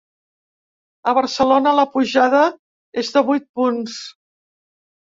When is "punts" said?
3.63-4.03